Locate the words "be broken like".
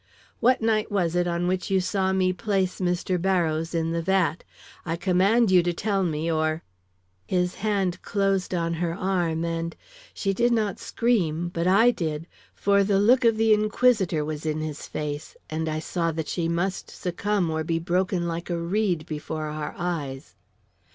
17.63-18.49